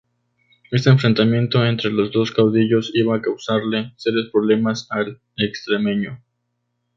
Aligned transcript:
Este 0.71 0.89
enfrentamiento 0.89 1.63
entre 1.63 1.91
los 1.91 2.11
dos 2.11 2.31
caudillos 2.31 2.89
iba 2.95 3.15
a 3.15 3.21
causarle 3.21 3.93
serios 3.97 4.31
problemas 4.33 4.87
al 4.89 5.21
extremeño. 5.37 6.19